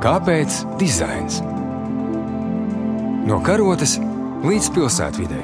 Kāpēc 0.00 0.54
dizains? 0.80 1.42
No 3.28 3.36
karotes 3.44 3.98
līdz 4.40 4.70
pilsētvidai. 4.72 5.42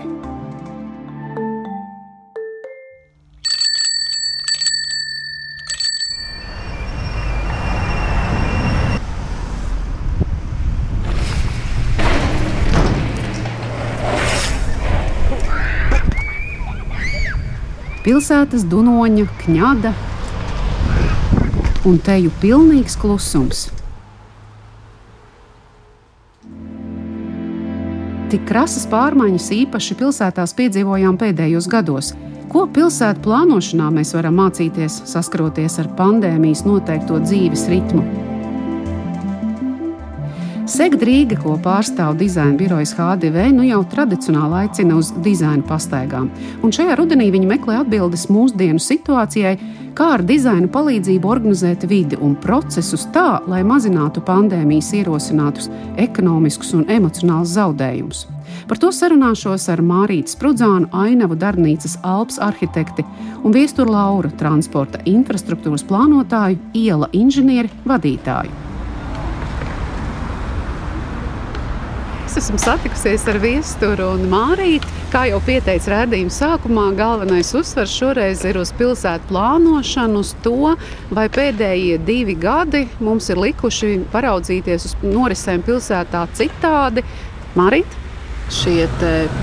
Pilsētas 18.09 18.65
dunoņa, 18.65 19.29
kņada 19.45 19.93
un 21.85 22.01
teju 22.01 22.33
pilnīgs 22.41 22.97
klusums. 22.97 23.67
Tik 28.27 28.43
krasas 28.43 28.89
pārmaiņas 28.91 29.45
īpaši 29.55 29.95
pilsētās 30.01 30.51
piedzīvojām 30.59 31.15
pēdējos 31.21 31.69
gados. 31.71 32.09
Ko 32.51 32.65
pilsētu 32.67 33.23
plānošanā 33.23 33.93
mēs 33.95 34.11
varam 34.19 34.41
mācīties, 34.43 35.05
saskaroties 35.07 35.79
ar 35.79 35.93
pandēmijas 35.95 36.65
noteikto 36.67 37.21
dzīves 37.23 37.69
ritmu? 37.71 38.03
Segda 40.67 41.07
Rīga, 41.07 41.37
ko 41.39 41.53
pārstāv 41.63 42.17
dizaina 42.19 42.57
birojas 42.59 42.91
HDV, 42.99 43.53
nu 43.55 43.63
jau 43.69 43.85
tradicionāli 43.87 44.65
aicina 44.65 44.97
uz 44.99 45.13
dizaina 45.23 45.63
pastaigām. 45.63 46.27
Un 46.67 46.75
šajā 46.75 46.97
rudenī 46.99 47.29
viņi 47.31 47.47
meklē 47.53 47.77
atbildes 47.85 48.25
mūsdienu 48.35 48.83
situācijai, 48.83 49.53
kā 49.95 50.09
ar 50.17 50.27
dizaina 50.27 50.67
palīdzību 50.75 51.31
organizēt 51.31 51.87
vidi 51.87 52.19
un 52.19 52.35
procesus 52.43 53.07
tā, 53.15 53.45
lai 53.47 53.63
mazinātu 53.63 54.25
pandēmijas 54.27 54.91
ierosinātus 54.99 55.71
ekonomiskus 56.03 56.75
un 56.81 56.85
emocionālus 56.99 57.55
zaudējumus. 57.55 58.27
Par 58.67 58.83
to 58.83 58.91
sarunāšos 58.91 59.71
ar 59.71 59.87
Mārītu 59.87 60.35
Sprudzānu, 60.35 60.91
Ainavu 60.91 61.39
darbnīcas 61.39 62.01
Alps 62.03 62.43
arhitekti 62.43 63.07
un 63.45 63.55
Viesturu 63.55 63.95
Lauru, 63.95 64.35
transporta 64.35 64.99
infrastruktūras 65.07 65.87
plānotāju, 65.87 66.59
iela 66.75 67.07
inženieri, 67.15 67.71
vadītāju. 67.87 68.66
Es 72.37 72.51
esmu 72.51 72.59
satikusies 72.61 73.23
ar 73.33 73.39
viesturu 73.41 74.11
un 74.13 74.27
mārīti. 74.29 74.91
Kā 75.09 75.23
jau 75.31 75.39
pieteicis 75.47 75.89
redzējuma 75.89 76.35
sākumā, 76.35 76.83
galvenais 76.99 77.55
uzsvers 77.57 77.95
šoreiz 77.97 78.43
ir 78.45 78.59
uz 78.61 78.75
pilsētu 78.77 79.31
plānošanu, 79.31 80.21
uz 80.21 80.35
to, 80.45 80.75
vai 81.17 81.25
pēdējie 81.33 81.97
divi 82.05 82.37
gadi 82.37 82.83
mums 83.01 83.31
ir 83.33 83.41
likuši 83.41 83.95
paraudzīties 84.13 84.85
uz 84.91 84.97
norisēm 85.01 85.65
pilsētā 85.65 86.27
citādi. 86.37 87.07
Marīt? 87.57 87.97
Šie 88.53 88.87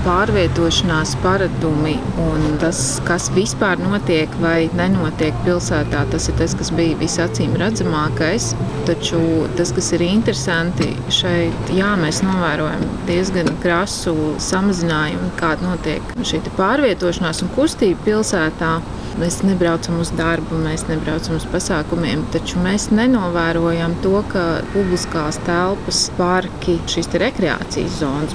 pārvietošanās 0.04 1.14
paradumi 1.22 1.94
un 2.20 2.56
tas, 2.62 2.80
kas 3.04 3.28
vispār 3.34 3.80
notiek 3.82 4.32
vai 4.40 4.70
nenotiek 4.76 5.36
pilsētā, 5.44 6.04
tas 6.12 6.28
ir 6.30 6.38
tas, 6.40 6.54
kas 6.58 6.72
bija 6.74 6.96
visacīm 7.00 7.56
redzamākais. 7.60 8.52
Taču 8.88 9.20
tas, 9.58 9.72
kas 9.76 9.92
ir 9.96 10.04
interesanti 10.06 10.90
šeit, 11.12 11.72
jā, 11.76 11.94
mēs 12.00 12.22
novērojam 12.24 12.84
diezgan 13.08 13.52
krasu 13.62 14.34
samazinājumu, 14.42 15.32
kāda 15.40 15.70
notiek 15.70 16.14
šī 16.24 16.42
pārvietošanās 16.56 17.44
un 17.44 17.52
kustība 17.56 18.08
pilsētā. 18.08 18.76
Mēs 19.14 19.44
nebraucam 19.46 20.00
uz 20.02 20.10
darbu, 20.18 20.56
mēs 20.64 20.88
nebraucam 20.88 21.36
uz 21.38 21.44
pasākumiem, 21.52 22.24
taču 22.34 22.58
mēs 22.64 22.88
nenovērojam 22.90 23.94
to, 24.02 24.16
ka 24.32 24.42
publiskās 24.72 25.38
telpas, 25.46 26.08
parki, 26.18 26.80
šīs 26.90 27.12
rekreācijas 27.22 28.00
zonas 28.02 28.34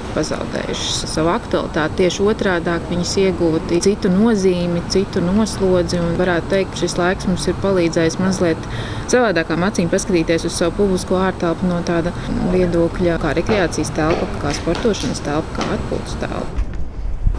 pazaudējušas 0.60 1.14
savu 1.14 1.30
aktualitāti. 1.32 1.96
Tieši 2.00 2.22
otrādi 2.22 2.74
viņas 2.90 3.14
iegūti 3.24 3.80
citu 3.80 4.10
nozīmi, 4.12 4.82
citu 4.88 5.20
noslodzi. 5.20 6.00
Varētu 6.18 6.50
teikt, 6.50 6.70
ka 6.72 6.80
šis 6.82 6.96
laiks 6.98 7.26
mums 7.28 7.46
ir 7.48 7.58
palīdzējis 7.62 8.18
mazliet 8.20 8.68
savādākām 9.10 9.64
acīm 9.64 9.90
paskatīties 9.90 10.46
uz 10.46 10.54
savu 10.54 10.76
publisko 10.82 11.18
ārtelpu 11.18 11.66
no 11.66 11.80
tāda 11.82 12.12
viedokļa, 12.52 13.18
kā 13.22 13.34
rekreācijas 13.34 13.92
telpa, 13.96 14.30
kā 14.42 14.54
sportošanas 14.60 15.24
telpa, 15.26 15.58
kā 15.58 15.68
atpūtas 15.76 16.16
telpa. 16.22 16.66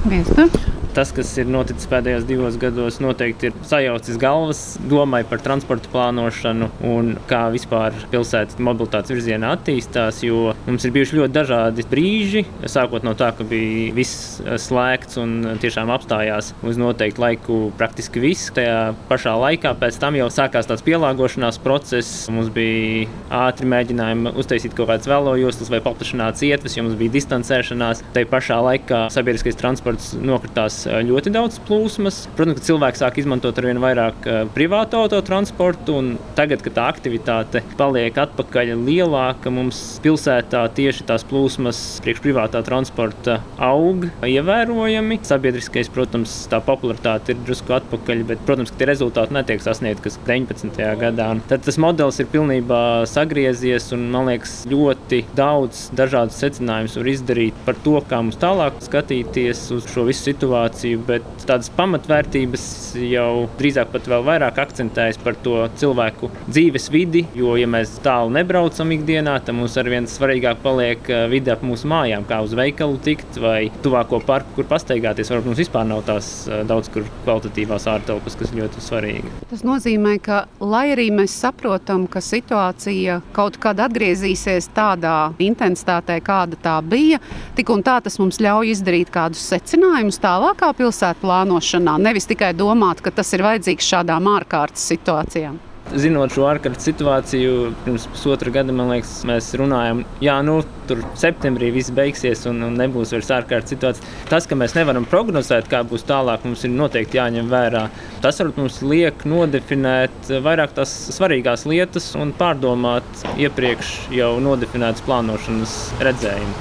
Viestur 0.05 0.79
tas, 0.95 1.11
kas 1.15 1.31
ir 1.41 1.49
noticis 1.51 1.87
pēdējos 1.91 2.25
divos 2.27 2.57
gados, 2.61 2.99
noteikti 3.03 3.49
ir 3.49 3.57
sajaucis 3.67 4.19
galvas 4.21 4.61
domai 4.91 5.21
par 5.27 5.41
transporta 5.43 5.89
plānošanu 5.91 6.69
un 6.87 7.13
kā 7.29 7.45
vispār 7.53 7.95
pilsētas 8.11 8.59
mobilitātes 8.61 9.13
virzienā 9.13 9.53
attīstās. 9.55 10.21
Jo 10.25 10.53
mums 10.67 10.85
ir 10.85 10.93
bijuši 10.95 11.19
ļoti 11.19 11.35
dažādi 11.35 11.85
brīži, 11.91 12.43
sākot 12.69 13.05
no 13.07 13.15
tā, 13.17 13.31
ka 13.37 13.47
bija 13.47 13.93
viss 13.95 14.41
slēgts 14.65 15.19
un 15.21 15.37
tiešām 15.61 15.91
apstājās 15.95 16.51
uz 16.67 16.79
noteiktu 16.81 17.23
laiku 17.23 17.59
praktiski 17.79 18.23
viss. 18.23 18.51
Tajā 18.55 18.91
pašā 19.09 19.35
laikā 19.39 19.73
pēc 19.79 19.99
tam 20.01 20.19
jau 20.19 20.29
sākās 20.33 20.69
tāds 20.69 20.85
pielāgošanās 20.87 21.61
process. 21.63 22.27
Mums 22.31 22.51
bija 22.53 23.07
ātri 23.41 23.69
mēģinājumi 23.71 24.35
uztaisīt 24.41 24.75
kaut 24.77 24.91
kādas 24.91 25.09
vēlojostas 25.11 25.71
vai 25.71 25.81
paplašināts 25.83 26.43
ietves, 26.47 26.77
jo 26.77 26.85
mums 26.87 26.99
bija 26.99 27.15
distancēšanās. 27.17 28.03
Tajā 28.15 28.29
pašā 28.31 28.59
laikā 28.67 29.05
sabiedriskais 29.13 29.59
transports 29.59 30.11
nokritās 30.19 30.80
ļoti 30.85 31.33
daudz 31.33 31.59
plūsmas. 31.67 32.23
Protams, 32.37 32.59
ka 32.59 32.65
cilvēki 32.69 33.01
sāk 33.01 33.19
izmantot 33.21 33.57
ar 33.57 33.67
vien 33.69 33.81
vairāk 33.81 34.27
privātu 34.55 34.99
autotransportu, 35.01 35.97
un 36.01 36.11
tagad, 36.37 36.63
kad 36.65 36.75
tā 36.77 36.87
aktivitāte 36.91 37.63
paliek 37.79 38.17
atpakaļ 38.23 38.73
lielāka, 38.81 39.51
mums 39.53 39.79
pilsētā 40.03 40.63
tieši 40.77 41.05
tās 41.09 41.25
plūsmas 41.27 41.81
priekš 42.05 42.23
privātā 42.23 42.61
transporta 42.65 43.39
aug 43.61 44.07
ievērojami. 44.25 45.19
Sabiedriskais, 45.27 45.91
protams, 45.93 46.33
tā 46.51 46.61
popularitāte 46.65 47.35
ir 47.35 47.41
drusku 47.45 47.75
atpakaļ, 47.77 48.25
bet, 48.31 48.43
protams, 48.47 48.73
ka 48.73 48.81
tie 48.81 48.89
rezultāti 48.91 49.35
netiek 49.37 49.63
sasniegti, 49.63 50.05
kas 50.07 50.19
19. 50.27 50.81
gadā. 51.01 51.29
Tad 51.49 51.65
tas 51.67 51.79
modelis 51.81 52.21
ir 52.21 52.29
pilnībā 52.31 52.81
sagriezies, 53.09 53.91
un 53.95 54.07
man 54.13 54.29
liekas, 54.31 54.61
ļoti 54.71 55.23
daudz 55.37 55.87
dažādu 55.97 56.35
secinājumus 56.35 56.97
var 56.99 57.11
izdarīt 57.11 57.63
par 57.67 57.77
to, 57.85 57.97
kā 58.09 58.21
mums 58.23 58.39
tālāk 58.41 58.79
skatīties 58.85 59.67
uz 59.75 59.87
šo 59.91 60.05
visu 60.07 60.31
situāciju 60.31 60.70
situāciju, 60.71 61.01
bet 61.05 61.23
tādas 61.45 61.69
pamatvērtības 61.75 62.95
jau 63.09 63.47
drīzāk 63.59 63.91
pat 63.91 64.07
vēl 64.07 64.23
vairāk 64.25 64.59
akcentējas 64.61 65.19
par 65.21 65.35
to 65.43 65.67
cilvēku 65.75 66.29
dzīves 66.47 66.89
vidi. 66.91 67.25
Jo, 67.35 67.55
ja 67.57 67.67
mēs 67.67 67.99
tālu 68.03 68.31
nebraucam 68.31 68.91
ikdienā, 68.91 69.39
tad 69.43 69.55
mums 69.55 69.77
ar 69.77 69.89
vien 69.89 70.07
svarīgāk 70.07 70.61
paliek 70.63 71.09
eh, 71.09 71.27
vide 71.31 71.51
ap 71.51 71.63
mūsu 71.63 71.87
mājām, 71.87 72.25
kā 72.27 72.41
uz 72.43 72.53
veikalu 72.53 72.99
tikt 73.03 73.39
vai 73.41 73.71
tuvāko 73.83 74.21
parku, 74.25 74.55
kur 74.55 74.69
pastaigāties. 74.69 75.31
Varbūt 75.31 75.51
mums 75.51 75.61
vispār 75.61 75.87
nav 75.87 76.03
tās 76.07 76.47
eh, 76.47 76.63
daudz 76.67 76.89
kur 76.91 77.05
kvalitatīvās 77.25 77.87
ārtelpas, 77.91 78.37
kas 78.39 78.53
ļoti 78.55 78.83
svarīgi. 78.83 79.33
Tas 79.51 79.65
nozīmē, 79.67 80.17
ka 80.23 80.45
lai 80.59 80.91
arī 80.95 81.09
mēs 81.15 81.35
saprotam, 81.41 82.07
ka 82.11 82.21
situācija 82.23 83.21
kaut 83.35 83.59
kad 83.61 83.79
atgriezīsies 83.87 84.71
tādā 84.75 85.31
intensitātē, 85.41 86.19
kāda 86.23 86.59
tā 86.61 86.77
bija, 86.85 87.21
tik 87.57 87.71
un 87.73 87.83
tā 87.85 87.99
tas 88.03 88.17
mums 88.21 88.39
ļauj 88.41 88.75
izdarīt 88.75 89.11
kādus 89.13 89.43
secinājumus 89.51 90.19
tālāk 90.21 90.60
kā 90.61 90.71
pilsētu 90.77 91.25
plānošanā, 91.25 91.97
nevis 92.01 92.29
tikai 92.29 92.53
domāt, 92.57 93.01
ka 93.01 93.13
tas 93.15 93.33
ir 93.33 93.45
vajadzīgs 93.47 93.91
šādām 93.95 94.29
ārkārtas 94.35 94.85
situācijām. 94.93 95.59
Zinot 95.91 96.31
šo 96.31 96.45
ārkārtas 96.47 96.85
situāciju, 96.87 97.71
pirms 97.83 98.05
pusotra 98.13 98.51
gada 98.53 98.71
liekas, 98.71 99.25
mēs 99.27 99.49
runājam, 99.59 100.05
ka 100.21 100.35
nu, 100.45 100.61
tur 100.87 101.01
septembrī 101.19 101.71
viss 101.75 101.91
beigsies 101.91 102.45
un, 102.47 102.61
un 102.63 102.77
nebūs 102.79 103.11
vairs 103.11 103.31
ārkārtas 103.35 103.73
situācija. 103.73 104.11
Tas, 104.29 104.47
ka 104.47 104.55
mēs 104.55 104.77
nevaram 104.77 105.03
prognozēt, 105.09 105.67
kā 105.71 105.81
būs 105.87 106.05
tālāk, 106.07 106.45
mums 106.47 106.63
ir 106.63 106.71
noteikti 106.71 107.19
jāņem 107.19 107.49
vērā. 107.51 107.87
Tas 108.23 108.39
varbūt 108.39 108.61
mums 108.61 108.77
liek 108.85 109.25
nodefinēt 109.27 110.31
vairāk 110.45 110.77
tās 110.77 110.93
svarīgās 111.17 111.65
lietas 111.67 112.13
un 112.15 112.31
pārdomāt 112.39 113.25
iepriekš 113.41 114.13
jau 114.15 114.37
nodefinētas 114.45 115.03
plānošanas 115.09 115.75
redzējumu. 116.07 116.55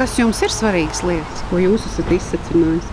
Kas 0.00 0.18
jums 0.18 0.42
ir 0.42 0.50
svarīgas 0.50 1.04
lietas, 1.06 1.46
ko 1.52 1.62
jūs 1.62 1.86
esat 1.92 2.10
izsacinājis? 2.16 2.90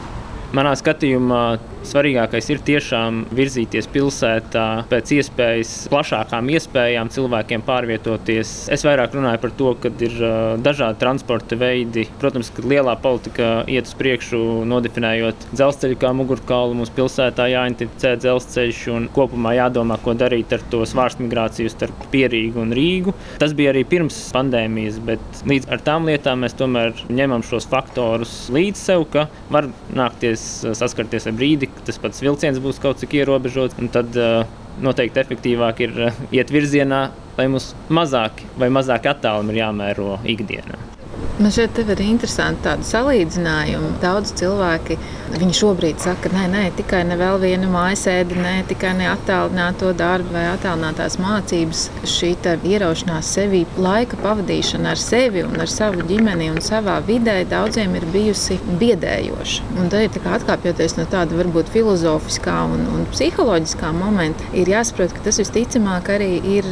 Manā 0.58 0.72
skatījumā 0.80 1.42
Svarīgākais 1.90 2.46
ir 2.54 2.60
tiešām 2.62 3.24
virzīties 3.34 3.88
pilsētā 3.90 4.66
pēc 4.92 5.14
iespējas 5.16 5.72
plašākām 5.90 6.52
iespējām 6.54 7.10
cilvēkiem 7.10 7.64
pārvietoties. 7.66 8.52
Es 8.70 8.84
vairāk 8.86 9.16
runāju 9.18 9.42
par 9.42 9.54
to, 9.58 9.72
ka 9.82 9.90
ir 10.06 10.18
dažādi 10.62 11.02
transporta 11.02 11.58
veidi. 11.58 12.04
Protams, 12.22 12.52
ka 12.54 12.66
lielā 12.70 12.94
politika 13.02 13.64
iet 13.66 13.90
uz 13.90 13.96
priekšu, 13.98 14.42
nodefinējot 14.70 15.48
dzelzceļu 15.50 15.98
kā 16.04 16.12
mugurkaulu. 16.20 16.78
Mums 16.78 16.94
pilsētā 16.94 17.48
jāinticē 17.56 18.14
dzelzceļš 18.22 18.84
un 18.94 19.10
kopumā 19.16 19.56
jādomā, 19.58 19.98
ko 20.04 20.14
darīt 20.14 20.54
ar 20.54 20.68
to 20.70 20.84
svārstu 20.86 21.26
migrāciju 21.26 21.74
starp 21.74 22.06
Pierīgu 22.14 22.62
un 22.68 22.76
Rīgu. 22.78 23.16
Tas 23.42 23.58
bija 23.58 23.74
arī 23.74 23.82
pirms 23.90 24.22
pandēmijas, 24.36 25.02
bet 25.10 25.42
līdz 25.50 25.74
ar 25.74 25.82
tām 25.90 26.06
lietām 26.12 26.46
mēs 26.46 26.58
tomēr 26.60 26.94
ņemam 27.10 27.42
šos 27.50 27.66
faktorus 27.74 28.38
līdz 28.54 28.86
sev, 28.86 29.10
ka 29.10 29.26
var 29.50 29.72
nākties 29.98 30.46
saskarties 30.78 31.26
ar 31.30 31.38
brīdi, 31.40 31.72
tas 31.88 32.02
pats 32.02 32.24
vilciens 32.26 32.60
būs 32.64 32.82
kaut 32.84 33.02
cik 33.02 33.18
ierobežots. 33.22 33.80
Tad 33.94 34.20
uh, 34.20 34.44
noteikti 34.84 35.24
efektīvāk 35.24 35.84
ir 35.88 35.98
uh, 36.10 36.22
iet 36.36 36.54
virzienā 36.54 37.08
lai 37.40 37.48
mums 37.48 37.72
mazāk 37.94 38.44
vai 38.60 38.72
mazāk 38.74 39.08
attālumi 39.14 39.56
ir 39.56 39.64
jāmēro 39.64 40.18
ikdienā. 40.36 40.89
Man 41.40 41.54
šeit 41.56 41.78
ir 41.80 42.02
interesanti 42.04 42.66
tādi 42.66 42.84
salīdzinājumi. 42.84 43.94
Daudz 44.02 44.34
cilvēki 44.36 44.98
šobrīd 45.56 46.02
saka, 46.04 46.28
ka 46.28 46.32
nē, 46.34 46.48
nē, 46.52 46.64
tikai 46.76 47.06
ne 47.08 47.16
vēl 47.16 47.38
viena 47.40 47.70
mājasēde, 47.72 48.36
ne 48.44 48.58
tikai 48.68 48.92
ne 48.98 49.06
attālināto 49.08 49.94
darbu 49.96 50.34
vai 50.36 50.42
attālinātās 50.50 51.16
mācības. 51.22 51.86
Šī 52.04 52.34
ieraušanās 52.44 53.30
sevi, 53.38 53.62
laika 53.80 54.20
pavadīšana 54.20 54.92
ar 54.92 55.00
sevi 55.00 55.46
un 55.46 55.56
ar 55.64 55.72
savu 55.72 56.04
ģimeni 56.10 56.50
un 56.52 56.60
savā 56.66 56.98
vidē 57.08 57.38
daudziem 57.48 57.96
ir 57.96 58.08
bijusi 58.12 58.60
biedējoša. 58.82 59.70
Un 59.80 59.88
tad 59.94 60.20
ir 60.20 60.28
atkāpjoties 60.36 60.98
no 61.00 61.08
tāda 61.08 61.40
varbūt 61.40 61.72
filozofiskā 61.72 62.58
un, 62.74 62.84
un 62.98 63.08
psiholoģiskā 63.14 63.94
momenta, 63.96 64.52
ir 64.52 64.74
jāsaprot, 64.76 65.16
ka 65.16 65.30
tas 65.30 65.40
visticamāk 65.40 66.12
arī 66.18 66.34
ir 66.58 66.68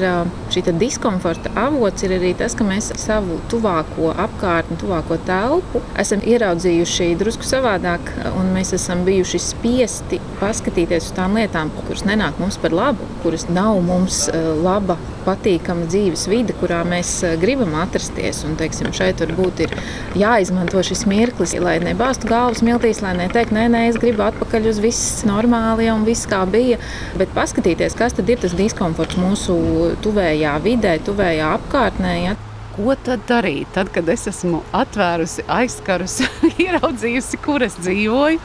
šī 0.51 0.67
diskomforta 0.75 1.55
avots, 1.55 2.03
ir 2.03 2.17
arī 2.19 2.35
tas, 2.35 2.57
ka 2.57 2.67
mēs 2.67 2.91
savu 2.99 3.39
tuvāko 3.47 4.11
apkārtni 4.11 4.56
apkārtni, 4.57 4.77
tuvāko 4.81 5.18
telpu, 5.25 5.81
esam 6.00 6.21
ieraudzījuši 6.25 7.15
drusku 7.19 7.45
savādāk, 7.45 8.09
un 8.38 8.54
mēs 8.56 8.74
esam 8.74 9.04
bijuši 9.06 9.39
spiesti 9.39 10.19
paskatīties 10.39 11.09
uz 11.09 11.13
tām 11.18 11.38
lietām, 11.38 11.69
kuras 11.86 12.06
nenāk 12.06 12.39
mums 12.39 12.57
par 12.57 12.74
labu, 12.74 13.06
kuras 13.24 13.48
nav 13.50 13.80
mums 13.86 14.27
eh, 14.30 14.50
laba, 14.63 14.98
patīkama 15.27 15.88
dzīves 15.92 16.27
vide, 16.31 16.56
kurā 16.57 16.83
mēs 16.88 17.12
eh, 17.24 17.36
gribam 17.38 17.75
atrasties. 17.77 18.44
Un, 18.48 18.56
teiksim, 18.57 18.89
šeit 18.95 19.21
varbūt 19.21 19.65
ir 19.65 19.75
jāizmanto 20.18 20.81
šis 20.81 21.06
mirklis, 21.10 21.53
lai 21.62 21.77
nebāztu 21.83 22.30
galvas 22.30 22.63
miltīs, 22.65 23.03
lai 23.03 23.13
neteikt, 23.19 23.53
nē, 23.56 23.68
nē, 23.74 23.86
es 23.92 24.01
gribu 24.01 24.25
atpakaļ 24.27 24.71
uz 24.71 24.81
viss 24.83 25.21
normāli 25.27 25.92
un 25.94 26.07
viss 26.07 26.30
kā 26.30 26.45
bija, 26.50 26.80
bet 27.19 27.33
paskatīties, 27.38 27.98
kas 27.98 28.18
tad 28.18 28.30
ir 28.30 28.42
tas 28.42 28.57
diskomforts 28.57 29.19
mūsu 29.21 29.57
tuvējā 30.06 30.57
vidē, 30.65 30.98
tuvējā 31.06 31.56
apkārtnē. 31.60 32.18
Ja? 32.25 32.38
Ko 32.77 32.95
tad 33.03 33.25
darīt? 33.29 33.69
Tad, 33.75 33.91
kad 33.94 34.07
es 34.13 34.27
esmu 34.29 34.62
atvērusi 34.75 35.45
aizkarus, 35.50 36.21
ieraudzījusi, 36.65 37.41
kur 37.44 37.65
es 37.65 37.77
dzīvoju, 37.81 38.41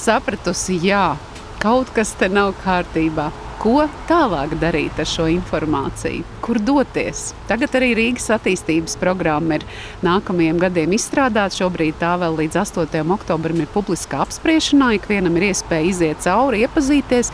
sapratusi, 0.00 0.80
jā, 0.88 1.14
kaut 1.62 1.92
kas 1.94 2.14
te 2.18 2.30
nav 2.32 2.54
kārtībā. 2.64 3.30
Ko 3.64 3.86
tālāk 4.08 4.50
darīt 4.60 4.98
ar 5.00 5.08
šo 5.08 5.24
informāciju? 5.32 6.24
Kur 6.44 6.58
doties? 6.60 7.30
Tagad 7.48 7.72
arī 7.78 7.92
Rīgas 7.96 8.26
attīstības 8.34 8.98
programma 9.00 9.56
ir 9.56 9.64
nākamajiem 10.04 10.58
gadiem 10.60 10.92
izstrādāta. 10.98 11.62
Šobrīd 11.62 11.96
tā 12.02 12.10
vēl 12.20 12.36
līdz 12.42 12.58
8. 12.60 13.00
oktobrim 13.14 13.62
ir 13.64 13.70
publiskā 13.72 14.20
apspriešanā. 14.26 14.90
Ikvienam 14.98 15.38
ir 15.40 15.48
iespēja 15.52 15.88
iziet 15.94 16.26
cauri, 16.26 16.66
iepazīties. 16.66 17.32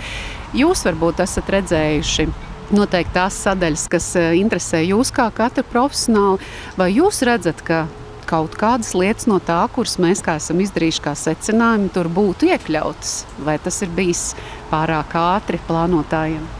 Jūs 0.61 0.87
varbūt 0.87 1.25
esat 1.27 1.51
redzējuši 1.57 2.29
noteikti 2.75 3.17
tās 3.17 3.39
sadaļas, 3.45 3.87
kas 3.93 4.11
eh, 4.21 4.35
interesē 4.41 4.83
jūs 4.85 5.13
kā 5.15 5.31
katru 5.35 5.65
profesionāli, 5.71 6.43
vai 6.79 6.91
jūs 6.95 7.23
redzat, 7.27 7.65
ka 7.67 7.87
kaut 8.31 8.55
kādas 8.59 8.93
lietas 8.95 9.27
no 9.31 9.41
tā, 9.43 9.59
kuras 9.75 9.97
mēs 10.03 10.23
kā 10.23 10.37
esam 10.39 10.63
izdarījuši, 10.63 11.03
kā 11.03 11.17
secinājumi, 11.19 11.91
tur 11.95 12.11
būtu 12.15 12.53
iekļautas, 12.53 13.19
vai 13.47 13.59
tas 13.63 13.83
ir 13.83 13.93
bijis 13.97 14.31
pārāk 14.71 15.19
ātri 15.19 15.63
plānotājiem? 15.67 16.60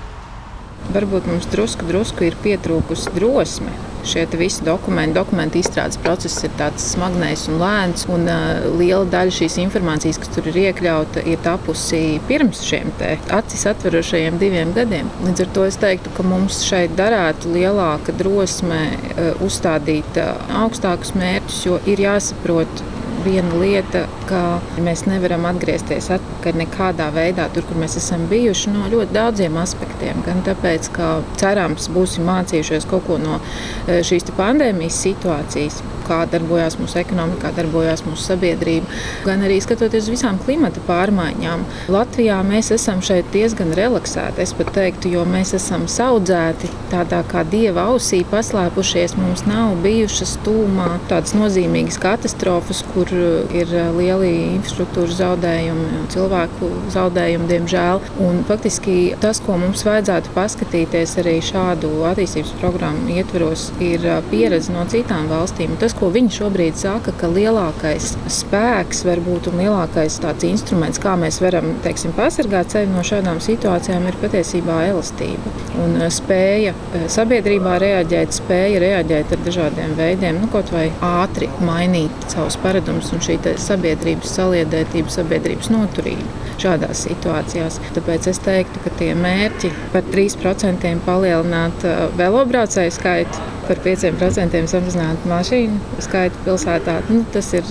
Varbūt 0.91 1.29
mums 1.31 1.47
drusku, 1.53 1.87
drusku 1.87 2.27
ir 2.27 2.39
pietrūkusi 2.45 3.15
drosme 3.15 3.77
Šie 4.05 4.27
visi 4.33 4.65
dokumenti, 4.65 5.13
dokumentu 5.15 5.59
izstrādes 5.61 5.99
process 6.01 6.41
ir 6.47 6.53
tāds 6.57 6.87
smagnējs 6.95 7.43
un 7.53 7.59
lēns, 7.61 8.07
un 8.09 8.25
uh, 8.33 8.63
liela 8.79 9.05
daļa 9.13 9.35
šīs 9.37 9.59
informācijas, 9.61 10.17
kas 10.23 10.33
tur 10.33 10.49
ir 10.49 10.57
iekļauta, 10.63 11.21
ir 11.29 11.43
tapusi 11.45 12.01
pirms 12.29 12.63
šiem 12.65 12.95
acis 13.37 13.67
atverošajiem 13.69 14.39
diviem 14.41 14.73
gadiem. 14.77 15.11
Līdz 15.27 15.45
ar 15.45 15.53
to 15.57 15.67
es 15.69 15.77
teiktu, 15.81 16.13
ka 16.17 16.25
mums 16.25 16.63
šeit 16.65 16.97
darētu 16.97 17.53
lielāka 17.53 18.15
drosme 18.17 18.81
uh, 18.95 19.45
uzstādīt 19.45 20.21
uh, 20.23 20.33
augstākus 20.63 21.13
mērķus, 21.21 21.61
jo 21.69 21.77
ir 21.85 22.01
jāsaprot, 22.07 22.85
viena 23.25 23.61
lieta, 23.61 24.05
ka 24.29 24.43
mēs 24.83 25.05
nevaram 25.09 25.47
atgriezties 25.51 26.11
atpakaļ 26.17 26.61
nekādā 26.63 27.11
veidā, 27.15 27.49
tur, 27.55 27.67
kur 27.69 27.81
mēs 27.81 27.97
esam 28.01 28.27
bijuši, 28.31 28.75
no 28.75 28.89
ļoti 28.93 29.17
daudziem 29.17 29.59
aspektiem. 29.61 30.25
Gan 30.27 30.45
tāpēc, 30.47 30.91
ka 30.97 31.13
cerams, 31.41 31.91
būsim 31.95 32.29
mācījušies 32.31 32.89
kaut 32.91 33.07
ko 33.09 33.21
no 33.23 33.41
eh, 33.41 34.01
šīs 34.07 34.31
pandēmijas 34.37 35.01
situācijas 35.05 35.81
kā 36.11 36.25
darbojās 36.31 36.77
mūsu 36.81 37.01
ekonomika, 37.03 37.49
kā 37.49 37.53
darbojās 37.61 38.03
mūsu 38.07 38.33
sabiedrība, 38.33 38.89
gan 39.27 39.45
arī 39.47 39.61
skatoties 39.63 40.09
uz 40.09 40.15
visām 40.17 40.41
klimata 40.43 40.83
pārmaiņām. 40.89 41.65
Latvijā 41.93 42.41
mēs 42.47 42.73
esam 42.75 43.03
šeit 43.05 43.31
diezgan 43.35 43.73
relaksēti, 43.79 44.43
es 44.43 44.55
pat 44.59 44.73
teiktu, 44.77 45.13
jo 45.15 45.25
mēs 45.29 45.55
esam 45.59 45.87
audzēti 46.11 46.71
tādā 46.91 47.21
kā 47.31 47.45
dieva 47.53 47.87
ausī, 47.93 48.23
paslēpušies. 48.31 49.17
Mums 49.21 49.45
nav 49.49 49.77
bijušas 49.85 50.37
tūmā 50.47 50.89
tādas 51.11 51.37
nozīmīgas 51.37 52.01
katastrofas, 52.03 52.83
kur 52.95 53.10
ir 53.13 53.73
lieli 53.97 54.31
infrastruktūras 54.57 55.17
zaudējumi, 55.19 56.05
cilvēku 56.13 56.71
zaudējumi, 56.95 57.49
diemžēl. 57.51 58.03
Un 58.27 58.43
faktiski 58.49 58.97
tas, 59.23 59.41
ko 59.45 59.59
mums 59.61 59.85
vajadzētu 59.87 60.35
paskatīties 60.37 61.17
arī 61.23 61.37
šādu 61.45 61.93
attīstības 62.11 62.55
programmu 62.61 63.17
ietveros, 63.17 63.69
ir 63.85 64.07
pieredze 64.31 64.75
no 64.75 64.85
citām 64.91 65.29
valstīm. 65.31 65.77
Tas, 65.81 65.95
ko 65.97 66.11
viņi 66.15 66.37
šobrīd 66.41 66.79
saka, 66.81 67.15
ka 67.21 67.31
lielākais 67.33 68.13
spēks 68.41 69.05
varbūt 69.09 69.51
un 69.51 69.61
lielākais 69.65 70.21
tāds 70.23 70.47
instruments, 70.49 71.01
kā 71.03 71.17
mēs 71.21 71.41
varam 71.43 71.75
teiksim, 71.85 72.15
pasargāt 72.17 72.75
sevi 72.75 72.91
no 72.93 73.05
šādām 73.07 73.41
situācijām, 73.45 74.09
ir 74.11 74.19
patiesībā 74.23 74.83
elastība 74.91 75.55
un 75.81 75.97
eh, 76.01 76.11
spēja 76.13 76.75
eh, 76.75 77.07
sabiedrībā 77.13 77.77
reaģēt, 77.83 78.35
spēja 78.41 78.81
reaģēt 78.85 79.35
ar 79.37 79.43
dažādiem 79.47 79.95
veidiem, 79.99 80.41
nu, 80.43 80.51
kaut 80.53 80.73
vai 80.75 80.89
ātri 81.05 81.49
mainīt 81.65 82.29
savus 82.33 82.59
paradumus 82.61 83.00
un 83.15 83.23
šī 83.25 83.39
sabiedrības 83.61 84.35
saliedētība, 84.37 85.13
sabiedrības 85.15 85.71
noturība 85.73 86.51
šādās 86.61 87.07
situācijās. 87.07 87.81
Tāpēc 87.97 88.29
es 88.31 88.43
teiktu, 88.45 88.83
ka 88.85 88.93
tie 89.01 89.15
mērķi 89.17 89.73
par 89.95 90.05
3% 90.13 90.95
palielināt 91.07 91.89
eh, 91.89 92.07
velobraucēju 92.21 92.97
skaitu 92.99 93.49
par 93.69 93.81
5% 93.85 94.65
samazināt 94.71 95.27
mašīnu 95.31 96.03
skaitu 96.05 96.47
pilsētā. 96.47 97.01
Nu, 97.09 97.23
tas 97.33 97.53
ir 97.57 97.69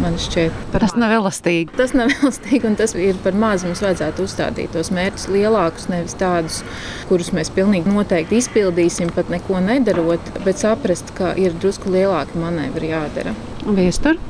man 0.00 0.16
šķiet. 0.20 0.54
Tas 0.74 0.94
nav 0.98 1.12
elastīgi. 1.18 1.74
Tas 1.76 1.94
nav 1.96 2.12
elastīgi, 2.16 2.62
un 2.68 2.76
tas 2.78 2.94
ir 2.98 3.18
par 3.24 3.36
maz. 3.38 3.64
Mums 3.66 3.82
vajadzētu 3.84 4.26
uzstādīt 4.26 4.72
tos 4.76 4.92
mērķus 4.94 5.28
lielākus, 5.32 5.90
nevis 5.92 6.16
tādus, 6.20 6.62
kurus 7.10 7.32
mēs 7.36 7.52
pilnīgi 7.56 7.92
noteikti 7.92 8.40
izpildīsim, 8.42 9.12
pat 9.16 9.32
neko 9.32 9.60
nedarot, 9.64 10.32
bet 10.46 10.62
saprast, 10.62 11.14
ka 11.18 11.34
ir 11.40 11.56
drusku 11.60 11.92
lielāki 11.92 12.40
manevri 12.40 12.92
jādara. 12.94 13.36
Viestur? 13.66 14.20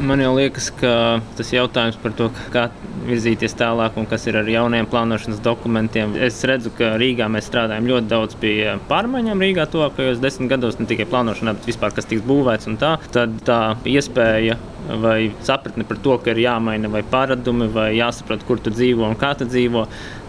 Man 0.00 0.22
jau 0.22 0.30
liekas, 0.32 0.70
ka 0.80 1.20
tas 1.36 1.50
jautājums 1.52 1.98
par 2.00 2.14
to, 2.16 2.30
kā 2.54 2.64
virzīties 3.04 3.52
tālāk 3.58 3.98
un 4.00 4.06
kas 4.08 4.24
ir 4.30 4.38
ar 4.40 4.48
jauniem 4.48 4.86
plānošanas 4.88 5.42
dokumentiem. 5.44 6.14
Es 6.16 6.38
redzu, 6.48 6.72
ka 6.78 6.94
Rīgā 7.00 7.28
mēs 7.32 7.50
strādājam 7.50 7.90
ļoti 7.90 8.08
daudz 8.08 8.38
pie 8.40 8.54
pārmaiņām 8.88 9.44
Rīgā 9.44 9.66
tuvākajos 9.72 10.22
desmit 10.22 10.48
gados, 10.54 10.78
ne 10.80 10.88
tikai 10.88 11.04
plānošanā, 11.12 11.56
bet 11.58 11.68
vispār 11.68 11.92
kas 11.96 12.08
tiks 12.08 12.24
būvēts 12.24 12.70
un 12.72 12.80
tā. 12.80 12.94
Tad 13.12 13.36
tā 13.44 13.60
iespēja 13.92 14.56
vai 15.02 15.18
sapratne 15.44 15.84
par 15.86 16.00
to, 16.02 16.16
ka 16.22 16.32
ir 16.32 16.42
jāmaina 16.46 16.90
vai 16.90 17.04
paradumi, 17.06 17.68
vai 17.72 17.92
jāsaprot, 17.98 18.46
kur 18.48 18.64
tu 18.64 18.72
dzīvo 18.72 19.06
un 19.12 19.18
kā 19.20 19.34
tu 19.38 19.46
dzīvo. 19.50 19.86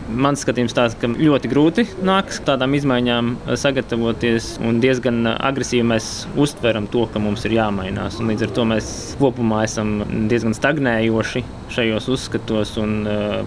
Mans 0.10 0.43
skatījums 0.43 0.75
tāds, 0.75 0.95
ka 1.00 1.07
ļoti 1.07 1.50
grūti 1.51 1.86
nāks 2.05 2.41
tādām 2.45 2.75
izmaiņām 2.77 3.31
sagatavoties, 3.60 4.57
un 4.63 4.81
diezgan 4.83 5.24
agresīvi 5.33 5.86
mēs 5.93 6.10
uztveram 6.39 6.89
to, 6.91 7.05
ka 7.13 7.22
mums 7.24 7.45
ir 7.48 7.55
jāmainās. 7.57 8.19
Un 8.19 8.31
līdz 8.33 8.48
ar 8.48 8.53
to 8.57 8.67
mēs 8.74 8.91
kopumā 9.22 9.63
esam 9.67 9.95
diezgan 10.31 10.55
stagnējoši 10.57 11.43
šajos 11.74 12.10
uzskatos 12.17 12.75
un 12.83 13.03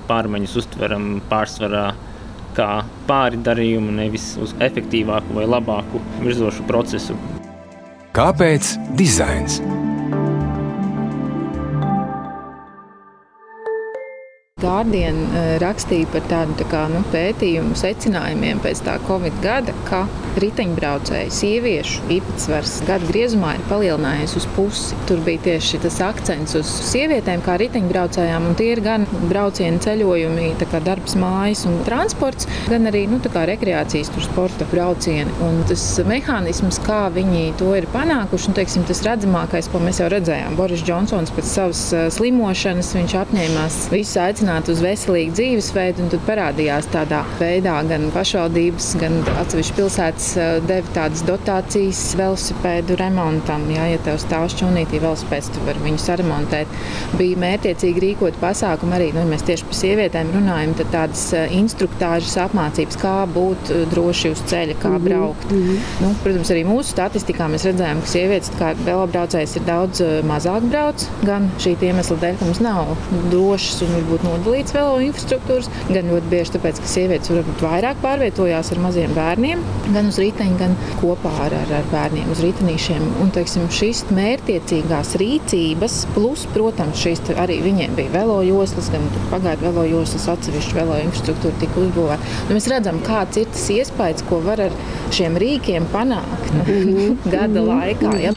pārmaiņas 0.08 0.58
uztveram 0.62 1.16
pārsvarā 1.30 1.88
kā 2.56 2.70
pāri 3.08 3.40
darījumu, 3.44 3.92
nevis 4.00 4.32
uz 4.40 4.56
efektīvāku 4.64 5.36
vai 5.36 5.48
labāku 5.48 6.00
virzošu 6.24 6.64
procesu. 6.70 7.18
Kāpēc 8.16 8.76
dizains? 8.96 9.60
Guardian 14.66 15.22
eh, 15.30 15.50
rakstīja 15.62 16.10
par 16.10 16.26
tādu 16.30 16.56
tā 16.58 16.66
kā, 16.70 16.86
nu, 16.90 17.04
pētījumu 17.12 17.78
secinājumiem 17.78 18.62
pēc 18.64 18.82
tā 18.86 18.98
Covid 19.06 19.38
gada, 19.44 19.74
ka 19.86 20.04
riteņbraucēju 20.42 21.32
sieviešu 21.32 22.10
īpatsvars 22.12 22.72
gada 22.88 23.06
griezumā 23.08 23.54
ir 23.56 23.64
palielinājies 23.70 24.36
uz 24.40 24.46
pusi. 24.56 24.96
Tur 25.08 25.22
bija 25.24 25.42
tieši 25.46 25.80
tas 25.84 25.96
akcents 26.04 26.56
uz 26.58 26.70
sievietēm, 26.90 27.44
kā 27.46 27.56
riteņbraucējām, 27.62 28.50
un 28.50 28.58
tie 28.58 28.72
ir 28.74 28.82
gan 28.84 29.06
braucieni, 29.30 29.80
ceļojumi, 29.84 30.50
kā 30.66 30.80
darbs, 30.84 31.16
mājas 31.20 31.64
un 31.68 31.78
transports, 31.86 32.48
gan 32.68 32.90
arī 32.90 33.06
nu, 33.10 33.20
rekreācijas, 33.22 34.10
tur 34.12 34.24
sporta 34.24 34.66
braucieni. 34.72 35.32
Un 35.46 35.62
tas 35.68 35.84
mehānisms, 36.08 36.80
kā 36.84 37.06
viņi 37.14 37.54
to 37.60 37.72
ir 37.78 37.88
panākuši, 37.94 38.50
un, 38.50 38.56
teiksim, 38.58 38.86
tas 38.88 39.02
redzamākais, 39.06 39.70
ko 39.72 39.80
mēs 39.84 40.00
jau 40.02 40.10
redzējām, 40.12 40.56
Boris 40.58 40.84
Džonsons 40.86 41.32
pēc 41.36 41.50
savas 41.50 41.82
eh, 41.94 42.06
slimošanas, 42.12 42.92
viņš 42.96 43.16
apņēmās 43.22 43.78
visus 43.92 44.16
aicināt 44.22 44.55
aicināt 44.56 44.70
uz 44.72 44.80
veselīgu 44.80 45.34
dzīvesveidu, 45.36 46.02
un 46.04 46.10
tad 46.12 46.22
parādījās 46.26 46.88
tādā 46.92 47.22
veidā 47.40 47.76
gan 47.88 48.08
pašvaldības, 48.14 48.88
gan 49.00 49.18
atsevišķi 49.42 49.74
pilsētas 49.76 50.28
deva 50.66 50.92
tādas 50.94 51.24
dotācijas 51.26 52.16
velosipēdu 52.16 52.96
remontam. 52.96 53.66
Jā, 53.70 53.86
ja 53.92 53.98
tev 54.04 54.18
stāv 54.22 54.48
šķūnītī 54.54 55.00
velosipēds, 55.02 55.50
tu 55.52 55.64
vari 55.66 55.82
viņu 55.84 56.00
saremontēt. 56.00 56.72
Bija 57.18 57.40
mērķiecīgi 57.42 58.04
rīkot 58.04 58.38
pasākumu 58.40 58.96
arī, 58.96 59.10
nu, 59.16 59.26
mēs 59.28 59.44
tieši 59.46 59.68
par 59.68 59.78
sievietēm 59.80 60.32
runājam, 60.34 60.74
tad 60.80 60.92
tādas 60.94 61.26
instruktāžas 61.52 62.36
apmācības, 62.46 63.00
kā 63.02 63.16
būt 63.32 63.72
droši 63.92 64.32
uz 64.32 64.44
ceļa, 64.48 64.78
kā 64.80 64.94
mhm, 64.94 65.04
braukt. 65.04 65.50
Mm 65.50 65.62
-hmm. 65.66 65.92
nu, 66.04 66.14
protams, 66.24 66.52
arī 66.54 66.64
mūsu 66.64 66.94
statistikā 66.94 67.50
mēs 67.52 67.68
redzējām, 67.68 68.00
ka 68.00 68.12
sievietes 68.14 68.52
kā 68.56 68.72
velobraucējs 68.86 69.56
ir 69.56 69.68
daudz 69.68 70.02
mazāk 70.24 70.70
brauc, 70.70 71.08
gan 71.24 71.50
šī 71.60 71.76
iemesla 71.80 72.16
dēļ, 72.22 72.38
ka 72.38 72.44
mums 72.44 72.60
nav 72.60 72.96
drošas 73.30 73.82
un 73.82 73.94
varbūt 73.98 74.24
nodalīts 74.36 74.74
velo 74.76 74.98
infrastruktūras, 75.04 75.68
gan 75.88 76.10
ļoti 76.10 76.30
bieži 76.30 76.54
tāpēc, 76.56 76.80
ka 76.82 76.90
sievietes 76.90 77.32
varbūt 77.32 77.64
vairāk 77.64 78.00
pārvietojās 78.02 78.72
ar 78.74 78.80
maziem 78.84 79.14
bērniem, 79.16 79.62
gan 79.94 80.10
uz 80.10 80.20
riteņa, 80.20 80.58
gan 80.60 80.76
kopā 81.00 81.32
ar, 81.46 81.56
ar, 81.56 81.74
ar 81.80 81.88
bērniem 81.92 82.30
uz 82.32 82.42
ritenīšiem. 82.44 83.04
Un, 83.22 83.32
teiksim, 83.34 83.66
šīs 83.72 84.04
mērķiecīgās 84.16 85.14
rīcības, 85.22 85.98
plus, 86.16 86.46
protams, 86.54 87.02
šīs 87.02 87.24
arī 87.36 87.58
viņiem 87.64 87.96
bija 87.98 88.14
velo 88.14 88.38
joslas, 88.46 88.90
gan 88.94 89.06
pagaidu 89.32 89.68
velo 89.70 89.86
joslas, 89.88 90.28
atsevišķu 90.36 90.80
velo 90.80 91.00
infrastruktūru 91.04 91.60
tika 91.62 91.82
uzbūvēta. 91.84 92.34
Nu, 92.48 92.58
mēs 92.58 92.70
redzam, 92.72 93.00
kāds 93.06 93.42
ir 93.42 93.50
tas 93.52 93.68
iespējas, 93.76 94.26
ko 94.28 94.40
var 94.44 94.66
ar 94.68 94.80
šiem 95.14 95.38
rīkiem 95.40 95.88
panākt 95.94 96.52
-hmm. 96.52 97.16
gada 97.34 97.66
laikā. 97.70 98.16
Ja? 98.22 98.36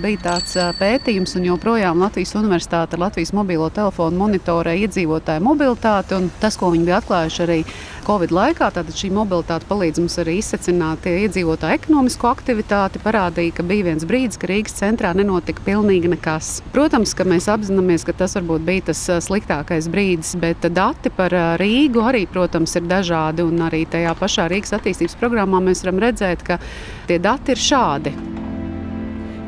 Bija 0.00 0.18
tāds 0.22 0.54
pētījums, 0.78 1.34
un 1.38 1.46
joprojām 1.48 2.00
Latvijas 2.02 2.34
Universitāte 2.38 2.96
ar 2.96 3.04
Latvijas 3.06 3.32
mobilo 3.36 3.68
telefonu 3.74 4.18
monitorē 4.24 4.74
iedzīvotāju 4.84 5.44
mobilitāti. 5.44 6.18
Tas, 6.42 6.58
ko 6.58 6.72
viņi 6.74 6.88
bija 6.88 7.00
atklājuši 7.02 7.42
arī 7.44 7.58
Covid 8.04 8.34
laikā, 8.34 8.68
tad 8.74 8.90
šī 8.92 9.10
mobilitāte 9.14 9.68
palīdz 9.68 10.02
mums 10.02 10.18
arī 10.20 10.36
izsacināt 10.40 11.06
iedzīvotāju 11.08 11.78
ekonomisko 11.78 12.30
aktivitāti. 12.32 13.02
Parādīja, 13.04 13.56
ka 13.58 13.66
bija 13.66 13.88
viens 13.90 14.06
brīdis, 14.08 14.40
ka 14.40 14.50
Rīgas 14.50 14.76
centrā 14.80 15.14
nenotika 15.16 15.64
pilnīgi 15.64 16.12
nekas. 16.12 16.58
Protams, 16.74 17.14
ka 17.16 17.26
mēs 17.28 17.48
apzināmies, 17.52 18.06
ka 18.06 18.16
tas 18.24 18.36
varbūt 18.38 18.66
bija 18.66 18.88
tas 18.90 19.02
sliktākais 19.28 19.88
brīdis, 19.92 20.34
bet 20.42 20.68
dati 20.74 21.12
par 21.14 21.34
Rīgu 21.60 22.04
arī, 22.04 22.26
protams, 22.30 22.76
ir 22.76 22.88
dažādi. 22.90 23.46
Un 23.46 23.66
arī 23.68 23.84
tajā 23.88 24.14
pašā 24.18 24.48
Rīgas 24.52 24.76
attīstības 24.78 25.18
programmā 25.20 25.62
mēs 25.64 25.84
varam 25.86 26.02
redzēt, 26.08 26.44
ka 26.46 26.60
tie 27.08 27.20
dati 27.22 27.54
ir 27.54 27.68
šādi. 27.70 28.33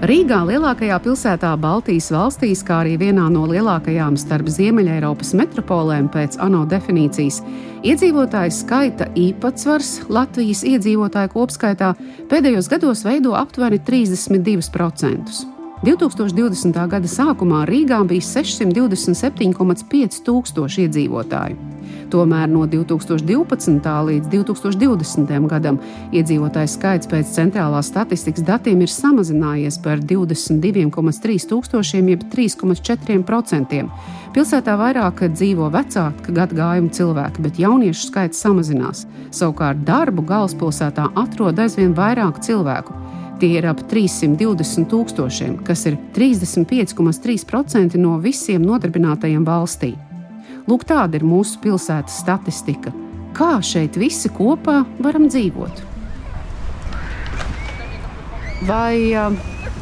Rīgā, 0.05 0.43
lielākajā 0.45 0.99
pilsētā 1.01 1.55
Baltijas 1.57 2.11
valstīs, 2.13 2.61
kā 2.67 2.83
arī 2.83 2.99
vienā 3.01 3.31
no 3.33 3.47
lielākajām 3.49 4.19
starp 4.21 4.51
Ziemeļ-Eiropas 4.53 5.33
metropolēm 5.41 6.11
pēc 6.13 6.37
ANO 6.45 6.67
definīcijas, 6.69 7.41
iedzīvotāju 7.81 8.53
skaita 8.53 9.09
īpatsvars 9.17 9.95
Latvijas 10.13 10.67
iedzīvotāju 10.69 11.33
kopskaitā 11.33 11.95
pēdējos 12.29 12.69
gados 12.77 13.09
veido 13.09 13.33
aptuveni 13.41 13.81
32%. 13.89 15.56
2020. 15.85 16.73
gada 16.89 17.09
sākumā 17.09 17.67
Rīgā 17.69 17.99
bija 18.09 18.25
627,5 18.25 20.23
tūkstoši 20.25 20.87
iedzīvotāju. 20.87 21.57
Tomēr 22.11 22.49
no 22.49 22.65
2012. 22.71 23.85
līdz 24.09 24.31
2020. 24.33 25.49
gadam 25.51 25.77
iedzīvotāju 26.17 26.71
skaits 26.71 27.11
pēc 27.11 27.33
centrālās 27.35 27.91
statistikas 27.93 28.47
datiem 28.47 28.81
ir 28.87 28.91
samazinājies 28.93 29.77
par 29.85 30.01
22,3 30.01 31.49
tūkstošiem, 31.51 32.09
jeb 32.15 32.25
3,4%. 32.33 33.85
Pilsētā 34.33 34.79
vairāk 34.81 35.27
dzīvo 35.35 35.69
vecāka 35.75 36.33
gadagājuma 36.41 36.89
cilvēki, 36.89 37.43
bet 37.45 37.61
jauniešu 37.61 38.09
skaits 38.09 38.41
samazinās. 38.41 39.05
Savukārt 39.29 39.85
darbu 39.85 40.25
galvaspilsētā 40.25 41.11
atrod 41.21 41.61
aizvien 41.61 41.93
vairāk 41.97 42.41
cilvēku. 42.45 43.06
Tie 43.37 43.59
ir 43.59 43.67
ap 43.69 43.83
320 43.91 44.87
tūkstošiem, 44.89 45.59
kas 45.67 45.83
ir 45.91 45.99
35,3% 46.17 47.99
no 48.01 48.15
visiem 48.23 48.65
nodarbinātajiem 48.65 49.45
valstī. 49.45 49.91
Lūk, 50.67 50.87
tāda 50.89 51.21
ir 51.21 51.27
mūsu 51.27 51.61
pilsētas 51.61 52.17
statistika. 52.23 52.95
Kā 53.37 53.59
šeit 53.61 53.99
visi 54.01 54.33
kopā 54.33 54.81
varam 55.05 55.29
dzīvot? 55.29 55.85
Vai 58.65 59.13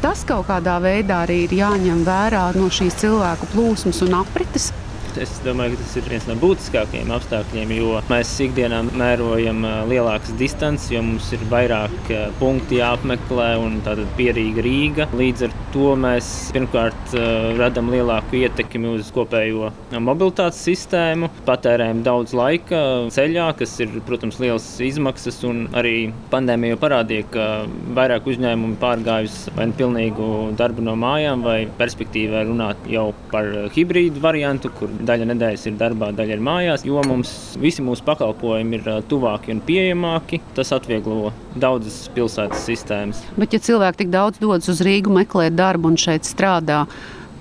tas 0.03 0.25
kaut 0.27 0.49
kādā 0.49 0.75
veidā 0.83 1.21
arī 1.23 1.45
ir 1.45 1.55
jāņem 1.55 2.03
vērā 2.03 2.49
no 2.59 2.67
šīs 2.67 2.99
cilvēku 3.05 3.47
plūsmas 3.55 4.03
un 4.03 4.19
aprites? 4.19 4.73
Es 5.21 5.31
domāju, 5.45 5.77
ka 5.77 5.83
tas 5.83 5.93
ir 5.99 6.07
viens 6.11 6.25
no 6.27 6.35
būtiskākajiem 6.41 7.11
apstākļiem, 7.15 7.69
jo 7.77 7.99
mēs 8.09 8.33
ikdienā 8.43 8.81
mērojam 8.99 9.61
lielākas 9.87 10.33
distances, 10.39 10.89
jo 10.91 10.99
mums 11.05 11.29
ir 11.35 11.43
vairāk 11.51 12.09
punkti 12.39 12.81
jāapmeklē 12.81 13.53
un 13.61 13.77
tāda 13.85 14.03
pierīga 14.17 14.65
Rīga. 14.65 15.07
Līdz 15.15 15.45
ar 15.47 15.55
to 15.71 15.93
mēs 15.99 16.31
pirmkārt 16.55 17.15
radām 17.59 17.91
lielāku 17.93 18.41
ietekmi 18.41 18.91
uz 18.97 19.11
kopējo 19.15 19.71
mobilitātes 19.95 20.59
sistēmu, 20.67 21.29
patērējam 21.47 22.03
daudz 22.05 22.35
laika 22.35 22.81
ceļā, 23.15 23.47
kas 23.59 23.77
ir, 23.85 23.95
protams, 24.07 24.41
liels 24.43 24.67
izmaksas, 24.83 25.39
un 25.47 25.65
arī 25.77 26.09
pandēmija 26.33 26.79
parādīja, 26.81 27.29
ka 27.31 27.47
vairāk 27.95 28.27
uzņēmumu 28.33 28.79
pārgājusi 28.83 29.55
vai 29.55 29.69
nu 29.71 29.79
pilnīgu 29.79 30.29
darbu 30.59 30.83
no 30.85 30.97
mājām, 30.99 31.45
vai 31.47 31.57
perspektīvā 31.79 32.43
runāt 32.49 32.83
jau 32.91 33.07
par 33.31 33.47
hibrīdu 33.75 34.23
variantu, 34.23 34.73
kur 34.75 34.91
daļa 35.07 35.29
nedēļas 35.31 35.65
ir 35.69 35.77
darbā, 35.79 36.11
daļa 36.15 36.37
ir 36.37 36.43
mājās, 36.43 36.85
jo 36.87 37.01
mums 37.07 37.31
visi 37.61 37.83
mūsu 37.85 38.05
pakalpojumi 38.07 38.79
ir 38.79 38.89
tuvāki 39.09 39.53
un 39.55 39.61
pieejamāki. 39.65 40.41
Tas 40.57 40.73
atvieglo 40.75 41.31
daudzas 41.55 42.05
pilsētas 42.15 42.65
sistēmas. 42.67 43.23
Bet, 43.39 43.55
ja 43.55 43.61
cilvēki 43.63 44.03
tik 44.03 44.13
daudz 44.13 44.41
dodas 44.41 44.69
uz 44.71 44.83
Rīgu 44.85 45.13
meklēt 45.15 45.57
darbu 45.57 45.93
un 45.93 45.99
šeit 46.01 46.27
strādā, 46.27 46.83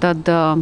tad 0.03 0.29
uh, 0.31 0.61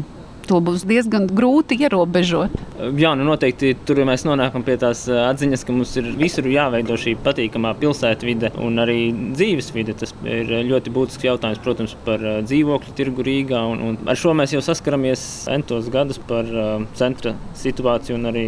to 0.49 0.61
būs 0.64 0.87
diezgan 0.88 1.28
grūti 1.30 1.78
ierobežot. 1.82 2.54
Jā, 2.82 3.12
nu 3.14 3.26
noteikti 3.28 3.76
tur 3.86 4.00
mēs 4.06 4.24
nonākam 4.26 4.64
pie 4.66 4.74
tās 4.80 5.04
atziņas, 5.06 5.62
ka 5.66 5.74
mums 5.76 5.92
ir 6.00 6.08
visur 6.18 6.48
jāveido 6.50 6.96
šī 6.98 7.14
patīkamā 7.22 7.76
pilsētvide 7.78 8.52
un 8.62 8.82
arī 8.82 8.96
dzīvesvide. 9.12 9.94
Tas 10.00 10.14
ir 10.26 10.50
ļoti 10.66 10.94
būtisks 10.94 11.28
jautājums, 11.28 11.62
protams, 11.62 11.94
par 12.06 12.24
dzīvokļu 12.48 12.96
tirgu 12.98 13.26
Rīgā. 13.28 13.62
Un, 13.70 13.86
un 13.86 14.10
ar 14.10 14.18
šo 14.18 14.34
mēs 14.34 14.56
jau 14.56 14.64
saskaramies 14.64 15.22
entos 15.52 15.92
gadus 15.94 16.18
par 16.26 16.50
centra 16.98 17.36
situāciju 17.62 18.18
un 18.18 18.32
arī 18.32 18.46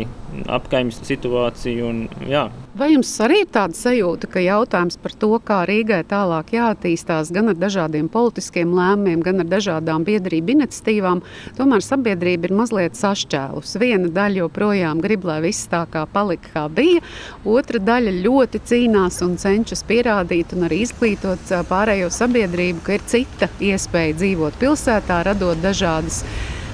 apkaimnes 0.51 0.99
situāciju. 1.07 1.93
Un, 1.93 2.29
jā, 2.31 2.49
Vai 2.75 2.89
jums 2.91 3.13
arī 3.23 3.45
ir 3.45 3.51
tāda 3.55 3.77
sajūta, 3.79 4.27
ka 4.33 4.41
jautājums 4.43 4.97
par 4.99 5.13
to, 5.15 5.29
kā 5.47 5.61
Rīgai 5.69 6.01
tālāk 6.11 6.49
jāattīstās, 6.57 7.29
gan 7.31 7.53
ar 7.53 7.55
dažādiem 7.55 8.09
politiskiem 8.11 8.73
lēmumiem, 8.75 9.21
gan 9.23 9.45
ar 9.45 9.47
dažādām 9.47 10.03
biedrību 10.09 10.57
iniciatīvām, 10.57 11.21
tomēr 11.55 11.85
sabiedrība 11.87 12.51
ir 12.51 12.57
mazliet 12.59 12.99
sašķēlusi? 12.99 13.79
Viena 13.79 14.11
daļa 14.25 14.45
joprojām 14.45 15.03
grib, 15.05 15.27
lai 15.29 15.41
viss 15.45 15.69
tā 15.71 15.85
kā 15.93 16.05
palika, 16.11 16.51
kā 16.55 16.65
bija, 16.73 17.03
otra 17.45 17.81
daļa 17.83 18.17
ļoti 18.25 18.63
cīnās 18.71 19.21
un 19.27 19.37
cenšas 19.41 19.85
pierādīt 19.89 20.57
un 20.57 20.69
arī 20.69 20.83
izglītot 20.87 21.53
pārējo 21.69 22.11
sabiedrību, 22.15 22.85
ka 22.87 22.97
ir 22.99 23.07
cita 23.11 23.51
iespēja 23.61 24.17
dzīvot 24.23 24.59
pilsētā, 24.63 25.23
radot 25.29 25.61
dažādas 25.65 26.25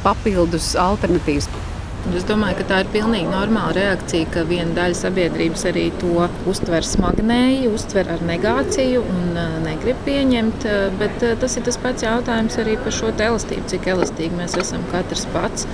papildus 0.05 0.73
alternatīvas. 0.81 1.51
Es 2.17 2.25
domāju, 2.27 2.59
ka 2.59 2.65
tā 2.71 2.79
ir 2.83 2.91
pilnīgi 2.95 3.31
normāla 3.31 3.75
reakcija, 3.77 4.29
ka 4.35 4.43
viena 4.49 4.75
daļa 4.77 4.99
sabiedrības 4.99 5.65
arī 5.71 5.87
to 6.01 6.27
uztver 6.51 6.87
smagnēji, 6.87 7.71
uztver 7.71 8.11
ar 8.11 8.25
negāciju 8.27 9.05
un 9.05 9.39
negrib 9.67 10.01
pieņemt. 10.09 10.67
Bet 11.01 11.23
tas 11.43 11.57
ir 11.57 11.67
tas 11.69 11.79
pats 11.81 12.07
jautājums 12.07 12.59
arī 12.63 12.77
par 12.83 12.97
šo 12.97 13.15
elastību, 13.15 13.69
cik 13.71 13.91
elastīgi 13.95 14.41
mēs 14.43 14.59
esam 14.59 14.87
katrs 14.91 15.27
pats 15.35 15.69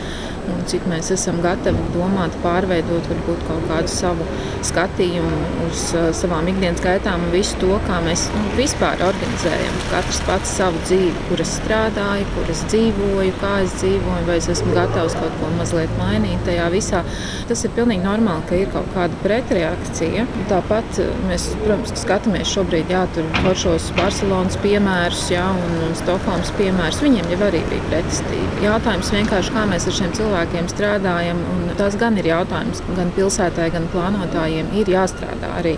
un 0.53 0.63
cik 0.71 0.87
mēs 0.91 1.11
esam 1.15 1.39
gatavi 1.45 1.83
domāt, 1.95 2.35
pārveidot 2.45 3.09
varbūt 3.11 3.43
kaut 3.49 3.65
kādu 3.71 3.91
savu 3.91 4.27
skatījumu 4.67 5.41
uz 5.67 5.83
uh, 5.97 6.09
savām 6.17 6.49
ikdienas 6.51 6.83
gaitām 6.85 7.27
un 7.27 7.35
visu 7.35 7.59
to, 7.63 7.73
kā 7.87 7.99
mēs 8.05 8.27
nu, 8.35 8.45
vispār 8.59 9.03
organizējam. 9.07 9.81
Katrs 9.91 10.23
pats 10.29 10.55
savu 10.61 10.83
dzīvi, 10.87 11.15
kur 11.31 11.43
es 11.43 11.57
strādāju, 11.61 12.29
kur 12.37 12.53
es 12.55 12.63
dzīvoju, 12.71 13.35
kā 13.43 13.55
es 13.65 13.77
dzīvoju, 13.81 14.27
vai 14.29 14.39
es 14.43 14.51
esmu 14.55 14.77
gatavs 14.77 15.19
kaut 15.19 15.39
ko 15.41 15.53
mazliet 15.59 15.93
mainīt 16.01 16.26
tajā 16.47 16.67
visā. 16.73 17.03
Tas 17.51 17.63
ir 17.67 17.75
pilnīgi 17.77 18.05
normāli, 18.05 18.45
ka 18.49 18.59
ir 18.59 18.73
kaut 18.75 18.89
kāda 18.95 19.21
pretreakcija. 19.23 20.27
Tāpat 20.51 21.01
mēs, 21.29 21.49
protams, 21.63 21.95
skatāmies 22.03 22.53
šobrīd 22.53 22.91
jā, 22.93 23.05
foršos 23.43 23.93
Barcelonas 23.99 24.59
piemērus 24.65 25.27
jā, 25.35 25.45
un, 25.53 25.79
un 25.87 25.95
Stokholmas 25.99 26.53
piemērus. 26.59 27.03
Viņiem 27.05 27.31
jau 27.35 27.41
arī 27.49 27.63
bija 27.71 27.87
pretestība. 27.91 28.65
Jautājums 28.65 29.13
vienkārši, 29.15 29.55
kā 29.55 29.65
mēs 29.71 29.87
ar 29.87 29.99
šiem 30.01 30.17
cilvēkiem 30.19 30.71
strādājam. 30.73 31.45
Tas 31.79 31.97
gan 32.01 32.19
ir 32.19 32.31
jautājums, 32.33 32.83
gan 32.97 33.15
pilsētai, 33.17 33.71
gan 33.75 33.89
plānotājiem 33.93 34.75
ir 34.81 34.95
jāstrādā 34.97 35.55
arī 35.61 35.77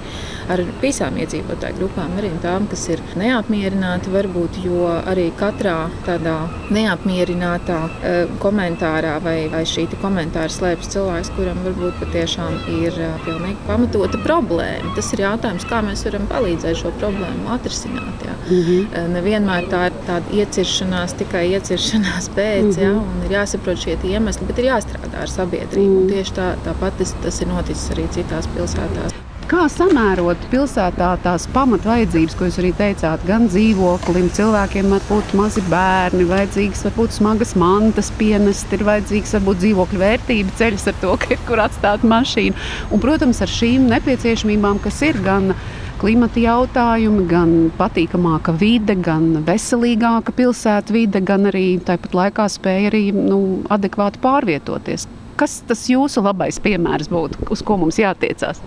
ar 0.48 0.62
visām 0.80 1.18
iedzīvotāju 1.20 1.76
grupām, 1.76 2.14
arī 2.18 2.30
tām, 2.42 2.66
kas 2.70 2.86
ir 2.92 3.02
neapmierināti, 3.20 4.12
varbūt, 4.12 4.60
jo 4.64 4.86
arī 4.88 5.28
katrā 5.36 5.76
tādā 6.06 6.36
neapmierinātā 6.74 7.78
uh, 7.88 8.36
komentārā 8.42 9.18
vai, 9.24 9.36
vai 9.52 9.64
šī 9.68 9.88
komentāra 9.98 10.38
komentāru 10.38 10.54
slēpjas 10.54 10.90
cilvēks, 10.92 11.30
kuram 11.35 11.59
varbūt 11.64 11.99
patiešām 11.99 12.54
ir 12.78 12.95
pilnīgi 13.25 13.59
pamatota 13.66 14.18
problēma. 14.23 14.95
Tas 14.95 15.11
ir 15.12 15.25
jautājums, 15.25 15.66
kā 15.66 15.80
mēs 15.83 16.04
varam 16.07 16.26
palīdzēt 16.30 16.78
šo 16.78 16.92
problēmu 17.00 17.50
atrisināt. 17.50 18.23
Jā. 18.25 18.35
Mm 18.49 18.62
-hmm. 18.62 19.09
Nevienmēr 19.14 19.68
tā 19.68 19.87
ir 19.87 19.92
tāda 20.07 20.26
ieciršanās, 20.33 21.16
tikai 21.18 21.49
ieciršanās 21.54 22.30
pēc, 22.38 22.64
mm 22.64 22.71
-hmm. 22.71 22.83
jā, 22.83 22.92
un 22.95 23.25
ir 23.26 23.33
jāsaprot 23.38 23.78
šie 23.78 23.99
iemesli, 24.04 24.47
bet 24.47 24.59
ir 24.59 24.71
jāstrādā 24.71 25.23
ar 25.23 25.28
sabiedrību. 25.28 25.95
Mm 25.95 26.02
-hmm. 26.02 26.12
Tieši 26.12 26.33
tā, 26.33 26.54
tāpat 26.66 26.92
tas, 26.99 27.14
tas 27.23 27.40
ir 27.40 27.49
noticis 27.49 27.90
arī 27.90 28.09
citās 28.09 28.47
pilsētās. 28.54 29.27
Kā 29.48 29.62
samērot 29.72 30.42
pilsētā 30.52 31.06
tās 31.24 31.46
pamatvajadzības, 31.54 32.34
ko 32.36 32.50
jūs 32.50 32.58
arī 32.60 32.68
teicāt, 32.76 33.22
gan 33.24 33.46
dzīvoklim, 33.48 34.26
cilvēkiem 34.36 34.90
var 34.92 35.06
būt 35.08 35.30
mazi 35.38 35.62
bērni, 35.70 36.26
vajadzīgas 36.28 36.84
varbūt 36.84 37.16
smagas 37.16 37.54
mantas 37.56 38.10
pienest, 38.18 38.68
ir 38.76 38.84
vajadzīgs 38.84 39.32
varbūt 39.38 39.62
dzīvokļu 39.62 40.02
vērtība 40.02 40.52
ceļas 40.60 40.84
ar 40.92 40.98
to, 41.00 41.14
ka 41.22 41.32
ir 41.32 41.40
kur 41.48 41.62
atstāt 41.64 42.04
mašīnu. 42.04 42.60
Un, 42.92 43.00
protams, 43.00 43.40
ar 43.40 43.54
šīm 43.54 43.88
nepieciešamībām, 43.94 44.82
kas 44.84 45.00
ir 45.08 45.22
gan 45.24 45.54
klimata 46.02 46.44
jautājumi, 46.44 47.24
gan 47.32 47.56
patīkamāka 47.80 48.52
vide, 48.60 49.00
gan 49.00 49.30
veselīgāka 49.48 50.36
pilsēta 50.36 50.92
vide, 50.92 51.24
gan 51.24 51.48
arī 51.48 51.66
tāpat 51.88 52.20
laikā 52.20 52.50
spēja 52.52 52.92
arī 52.92 53.06
nu, 53.16 53.62
adekvāti 53.72 54.20
pārvietoties. 54.28 55.08
Kas 55.40 55.62
tas 55.64 55.88
jūsu 55.88 56.20
labais 56.28 56.60
piemērs 56.60 57.08
būtu, 57.08 57.48
uz 57.48 57.64
ko 57.64 57.80
mums 57.80 57.96
jātiecās? 57.96 58.60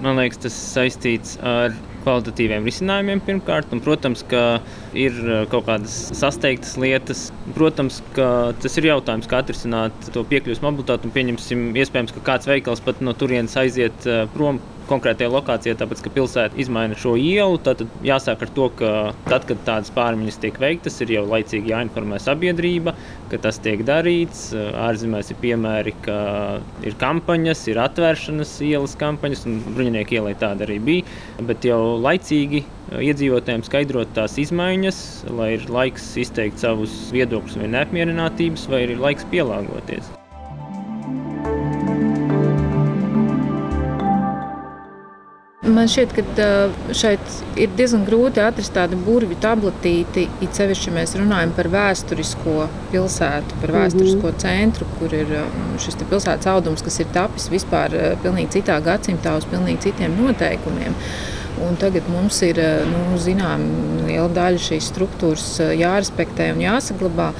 Man 0.00 0.16
liekas, 0.16 0.40
tas 0.40 0.54
saistīts 0.56 1.34
ar 1.44 1.74
kvalitatīviem 2.04 2.64
risinājumiem 2.64 3.20
pirmkārt. 3.26 3.68
Un, 3.74 3.82
protams, 3.84 4.22
ka 4.30 4.60
ir 4.96 5.16
uh, 5.26 5.42
kaut 5.52 5.66
kādas 5.68 5.96
sasteigtas 6.16 6.78
lietas. 6.80 7.26
Protams, 7.56 8.00
ka 8.16 8.28
tas 8.62 8.80
ir 8.80 8.88
jautājums, 8.88 9.28
kā 9.28 9.42
atrisināt 9.44 10.10
to 10.14 10.24
piekļuves 10.30 10.62
mobilitāti. 10.64 11.08
Un, 11.08 11.14
pieņemsim, 11.16 11.70
iespējams, 11.82 12.16
ka 12.16 12.24
kāds 12.32 12.48
veikals 12.48 12.80
pat 12.86 13.04
no 13.04 13.12
turienes 13.16 13.56
aiziet 13.60 14.08
uh, 14.08 14.24
prom 14.32 14.62
konkrētajā 14.90 15.30
lokācijā, 15.32 15.76
tāpēc 15.78 16.02
ka 16.04 16.12
pilsēta 16.14 16.58
izmaina 16.60 16.98
šo 16.98 17.14
ielu. 17.20 17.60
Tad 17.64 17.84
jāsāk 18.06 18.44
ar 18.46 18.52
to, 18.56 18.68
ka 18.80 18.90
tad, 19.28 19.46
kad 19.48 19.62
tādas 19.66 19.92
pārmaiņas 19.94 20.40
tiek 20.42 20.60
veiktas, 20.60 20.98
ir 21.04 21.14
jau 21.16 21.24
laicīgi 21.30 21.72
jāinformē 21.72 22.20
sabiedrība, 22.22 22.94
ka 23.30 23.40
tas 23.46 23.60
tiek 23.62 23.84
darīts. 23.86 24.50
Ārzemēs 24.56 25.32
ir 25.32 25.40
piemēri, 25.42 25.94
ka 26.04 26.18
ir 26.86 26.98
kampaņas, 27.00 27.64
ir 27.72 27.82
atvēršanas 27.86 28.56
ielas 28.66 28.96
kampaņas, 29.00 29.46
un 29.48 29.58
bruņinieku 29.70 30.20
ielai 30.20 30.36
tāda 30.40 30.66
arī 30.68 30.80
bija. 30.90 31.18
Bet 31.46 31.66
jau 31.68 31.80
laicīgi 32.02 32.64
iedzīvotājiem 32.98 33.66
skaidrot 33.66 34.14
tās 34.16 34.36
izmaiņas, 34.42 35.02
lai 35.38 35.52
ir 35.58 35.68
laiks 35.70 36.12
izteikt 36.20 36.62
savus 36.62 36.96
viedokļus 37.14 37.60
vai 37.62 37.70
neapmierinātības, 37.76 38.66
vai 38.72 38.86
ir 38.88 38.98
laiks 39.00 39.28
pielāgoties. 39.30 40.19
Man 45.70 45.88
šķiet, 45.90 46.12
ka 46.16 46.46
šeit 46.96 47.34
ir 47.60 47.70
diezgan 47.78 48.02
grūti 48.06 48.42
atrast 48.42 48.72
tādu 48.74 48.98
burvju 49.04 49.36
tabletīti, 49.42 50.26
it 50.42 50.56
sevišķi, 50.56 50.88
ja 50.90 50.94
mēs 50.96 51.14
runājam 51.18 51.52
par 51.56 51.68
vēsturisko 51.70 52.54
pilsētu, 52.90 53.58
par 53.62 53.74
vēsturisko 53.76 54.22
mm 54.22 54.30
-hmm. 54.30 54.40
centru, 54.44 54.86
kur 54.98 55.14
ir 55.14 55.34
šis 55.78 55.98
pilsētas 56.00 56.50
audums, 56.50 56.82
kas 56.82 57.00
ir 57.00 57.12
tapis 57.14 57.50
vispār 57.52 57.96
pilnīgi 58.22 58.58
citā 58.58 58.80
gadsimtā 58.82 59.36
uz 59.36 59.46
pilnīgi 59.52 59.82
citiem 59.88 60.16
noteikumiem. 60.24 60.96
Un 61.60 61.76
tagad 61.76 62.08
mums 62.08 62.42
ir 62.42 62.56
nu, 62.88 63.18
zinām, 63.18 63.60
liela 64.06 64.28
daļa 64.28 64.58
šīs 64.58 64.92
struktūras 64.94 65.60
jārespektē 65.76 66.52
un 66.54 66.62
jāsaglabā. 66.64 67.32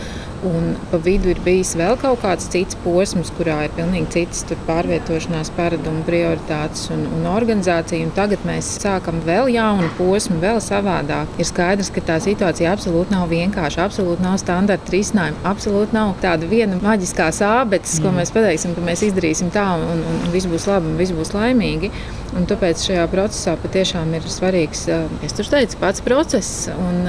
Un 0.47 0.70
pa 0.88 0.97
vidu 1.04 1.28
ir 1.28 1.40
bijis 1.44 1.75
vēl 1.76 1.99
kaut 2.00 2.23
kāds 2.23 2.47
cits 2.49 2.78
posms, 2.80 3.28
kurā 3.37 3.59
ir 3.66 3.75
pilnīgi 3.76 4.09
citas 4.14 4.62
pārvietošanās 4.64 5.50
paradumi, 5.56 6.00
prioritātes 6.06 6.86
un, 6.95 7.02
un 7.19 7.26
organizācija. 7.28 8.06
Un 8.06 8.14
tagad 8.17 8.47
mēs 8.49 8.71
sākam 8.80 9.21
vēl 9.26 9.50
jaunu 9.52 9.91
posmu, 9.99 10.38
vēl 10.41 10.62
savādāk. 10.64 11.34
Ir 11.36 11.49
skaidrs, 11.49 11.93
ka 11.93 12.04
tā 12.08 12.17
situācija 12.25 12.73
absolūti 12.73 13.12
nav 13.12 13.28
vienkārša, 13.32 13.84
absolūti 13.84 14.25
nav 14.25 14.38
standarta 14.41 14.95
risinājuma, 14.95 15.45
absolūti 15.52 15.97
nav 15.97 16.14
tāda 16.25 16.49
viena 16.49 16.80
maģiskā 16.80 17.28
sābetes, 17.36 17.99
mm. 17.99 18.06
ko 18.06 18.14
mēs 18.17 18.32
pateiksim, 18.32 18.73
ka 18.78 18.86
mēs 18.86 19.04
izdarīsim 19.10 19.52
tā 19.52 19.67
un, 19.76 19.86
un, 19.93 20.02
un 20.25 20.32
viss 20.32 20.49
būs 20.49 20.71
labi 20.71 20.88
un 20.88 20.99
viss 21.00 21.17
būs 21.17 21.34
laimīgi. 21.36 21.93
Un 22.38 22.45
tāpēc 22.47 22.78
šajā 22.86 23.04
procesā 23.10 23.56
patiešām 23.58 24.12
ir 24.14 24.26
svarīgs, 24.30 24.84
es 25.26 25.34
teicu, 25.34 25.78
pats 25.80 26.02
process. 26.06 26.69
Un, 26.71 27.00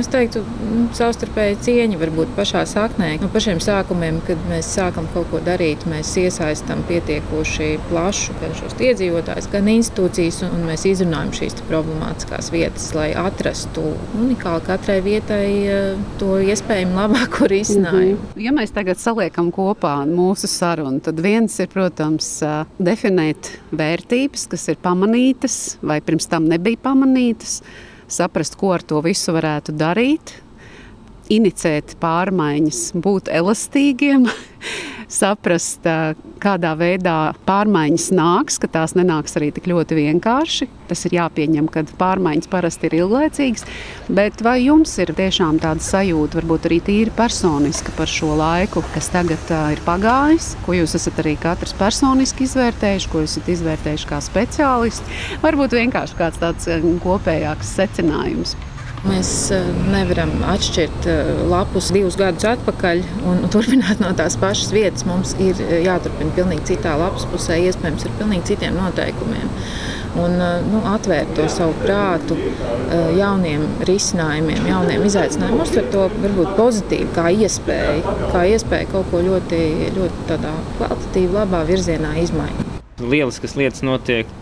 es 0.00 0.10
teiktu, 0.10 0.42
nu, 0.66 0.88
savstarpēji 0.96 1.60
cieņa 1.68 2.00
varbūt 2.00 2.32
pašā 2.50 2.66
saknē. 2.66 3.10
No 3.22 3.28
pašiem 3.30 3.60
sākumiem, 3.62 4.18
kad 4.26 4.38
mēs 4.50 4.72
sākam 4.74 5.06
kaut 5.14 5.28
ko 5.30 5.38
darīt, 5.44 5.84
mēs 5.90 6.10
iesaistām 6.18 6.82
pietiekoši 6.88 7.68
plašu 7.90 8.34
gan 8.40 8.54
šos 8.58 8.74
iedzīvotājus, 8.80 9.48
gan 9.52 9.68
institūcijas, 9.70 10.40
un 10.48 10.64
mēs 10.66 10.86
izrunājam 10.90 11.30
šīs 11.36 11.60
problemātiskās 11.68 12.50
vietas, 12.50 12.88
lai 12.96 13.12
atrastu 13.14 13.84
unikāli 14.18 14.66
katrai 14.66 14.98
vietai 15.04 15.46
to 16.18 16.40
iespējami 16.42 16.98
labāko 16.98 17.46
risinājumu. 17.50 18.18
-hmm. 18.18 18.42
Ja 18.42 18.52
mēs 18.56 18.74
tagad 18.74 18.98
saliekam 18.98 19.52
kopā 19.52 19.94
mūsu 20.06 20.50
sarunu, 20.50 21.00
tad 21.00 21.20
viens 21.20 21.58
ir, 21.60 21.68
protams, 21.68 22.42
definēt 22.78 23.52
vērtības 23.70 24.48
kas 24.50 24.68
ir 24.68 24.76
pamanītas 24.82 25.78
vai 25.82 26.00
pirms 26.00 26.26
tam 26.26 26.44
nebija 26.44 26.76
pamanītas, 26.82 27.62
saprast, 28.08 28.56
ko 28.56 28.72
ar 28.72 28.82
to 28.82 29.00
visu 29.00 29.32
varētu 29.32 29.72
darīt, 29.72 30.40
inicēt 31.30 31.96
pārmaiņas, 32.02 32.80
būt 32.98 33.30
elastīgiem, 33.32 34.26
saprast, 35.20 35.86
kādā 36.42 36.72
veidā 36.78 37.32
pārmaiņas 37.46 38.10
nāks, 38.14 38.58
ka 38.62 38.70
tās 38.70 38.94
nenāks 38.98 39.34
arī 39.38 39.50
tik 39.54 39.66
ļoti 39.70 39.98
vienkārši. 39.98 40.68
Tas 40.90 41.04
ir 41.06 41.16
jāpieņem, 41.18 41.68
ka 41.70 41.84
pārmaiņas 41.98 42.50
parasti 42.50 42.88
ir 42.88 42.96
ilglaicīgas. 43.00 43.66
Bet 44.10 44.42
vai 44.42 44.56
jums 44.64 44.96
ir 45.02 45.12
tiešām 45.18 45.60
tāda 45.62 45.82
sajūta, 45.84 46.40
varbūt 46.40 46.70
arī 46.70 46.80
tīri 46.86 47.14
personiski 47.14 47.94
par 47.98 48.10
šo 48.10 48.32
laiku, 48.38 48.82
kas 48.94 49.10
tagad 49.14 49.54
ir 49.74 49.82
pagājis, 49.86 50.52
ko 50.66 50.78
jūs 50.78 50.96
esat 50.98 51.22
arī 51.22 51.36
katrs 51.42 51.74
personiski 51.78 52.46
izvērtējuši, 52.48 53.12
ko 53.12 53.22
esat 53.26 53.50
izvērtējuši 53.54 54.10
kā 54.10 54.22
speciālisti? 54.30 55.20
Varbūt 55.44 55.78
vienkārši 55.78 56.18
kāds 56.18 56.42
tāds 56.42 56.70
kopējāks 57.04 57.78
secinājums. 57.78 58.58
Mēs 59.00 59.28
eh, 59.56 59.68
nevaram 59.88 60.32
atšķirt 60.44 61.06
eh, 61.08 61.28
lapus 61.48 61.86
divus 61.94 62.18
gadus 62.20 62.44
atpakaļ 62.50 62.98
un 63.30 63.38
turpināt 63.54 64.02
no 64.02 64.10
tās 64.16 64.36
pašas 64.40 64.74
vietas. 64.76 65.06
Mums 65.08 65.32
ir 65.40 65.56
eh, 65.64 65.78
jāturpina 65.86 66.34
pilnīgi 66.36 66.74
citā 66.74 66.98
lapas 67.00 67.24
pusē, 67.30 67.56
iespējams, 67.64 68.04
ar 68.04 68.18
pilnīgi 68.18 68.50
citiem 68.52 68.76
noteikumiem. 68.76 69.48
Un 70.20 70.32
nu, 70.66 70.80
atvērt 70.90 71.36
to 71.38 71.44
savu 71.46 71.70
prātu 71.84 72.34
jauniem 73.14 73.62
risinājumiem, 73.86 74.66
jauniem 74.66 75.04
izaicinājumiem, 75.06 75.62
uztvert 75.62 75.92
to 75.94 76.08
varbūt 76.24 76.50
pozitīvi, 76.58 77.06
kā 77.14 77.28
iespēju, 77.46 78.16
kā 78.32 78.42
iespēju 78.56 78.90
kaut 78.90 79.06
ko 79.12 79.22
ļoti, 79.28 79.62
ļoti 79.94 80.26
tādā 80.32 80.50
kvalitatīvi, 80.80 81.30
labā 81.38 81.62
virzienā 81.70 82.16
izmainīt. 82.24 82.74
Lieliskas 83.06 83.54
lietas 83.54 83.86
notiek 83.86 84.34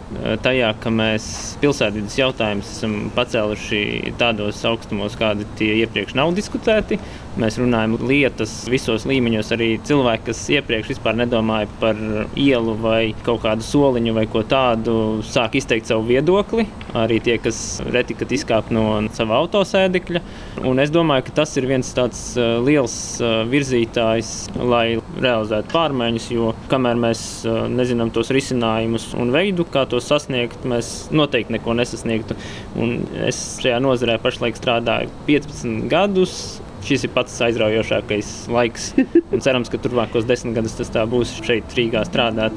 tajā, 0.43 0.73
ka 0.81 0.93
mēs 0.93 1.25
pilsētvidas 1.63 2.17
jautājumus 2.19 2.71
esam 2.77 2.97
pacēluši 3.17 4.15
tādos 4.21 4.61
augstumos, 4.69 5.17
kādi 5.21 5.47
tie 5.59 5.75
iepriekš 5.83 6.17
nav 6.19 6.33
diskutēti. 6.37 6.99
Mēs 7.39 7.59
runājam 7.61 7.95
lietas 8.03 8.53
visos 8.71 9.05
līmeņos. 9.07 9.53
Arī 9.55 9.69
cilvēki, 9.87 10.25
kas 10.31 10.41
iepriekš 10.57 10.95
vispār 10.95 11.19
nedomāja 11.21 11.69
par 11.79 11.99
ielu 12.35 12.75
vai 12.83 13.13
kaut 13.27 13.45
kādu 13.45 13.63
soliņu 13.63 14.15
vai 14.17 14.25
ko 14.31 14.43
tādu, 14.49 14.95
sāk 15.27 15.55
izteikt 15.61 15.91
savu 15.91 16.09
viedokli. 16.09 16.67
Arī 16.99 17.21
tie, 17.23 17.37
kas 17.43 17.79
reti 17.87 18.17
kad 18.19 18.33
izkāp 18.35 18.73
no 18.75 18.87
sava 19.15 19.39
autosēdekļa. 19.45 20.25
Un 20.67 20.83
es 20.83 20.91
domāju, 20.95 21.29
ka 21.29 21.37
tas 21.43 21.55
ir 21.61 21.69
viens 21.71 21.93
tāds 21.95 22.25
uh, 22.41 22.59
liels 22.65 22.97
uh, 23.23 23.45
virzītājs, 23.49 24.33
lai 24.59 24.99
realizētu 25.21 25.71
pārmaiņas, 25.77 26.31
jo 26.35 26.51
kamēr 26.73 26.99
mēs 26.99 27.23
nezinām 27.71 28.11
tos 28.15 28.33
risinājumus 28.35 29.13
un 29.19 29.31
veidu, 29.35 29.69
kā 29.69 29.85
tos 29.99 30.09
sasniegt, 30.09 30.63
mēs 30.69 31.11
noteikti 31.11 31.59
neko 31.59 31.75
nesasniegtu. 31.79 32.39
Un 32.79 33.03
es 33.27 33.43
šajā 33.63 33.83
nozarē 33.83 34.19
pašlaik 34.23 34.59
strādāju 34.59 35.13
15 35.29 35.87
gadus 35.91 36.39
šis 36.87 37.05
ir 37.09 37.15
pats 37.15 37.35
aizraujošākais 37.49 38.33
laiks. 38.55 38.93
Un 39.35 39.45
cerams, 39.45 39.71
ka 39.73 39.81
turpmākos 39.83 40.29
desmit 40.29 40.57
gadus 40.59 40.79
tas 40.79 40.93
tā 40.95 41.05
būs 41.11 41.41
šeit, 41.43 41.75
Rīgā 41.77 42.07
strādāt. 42.09 42.55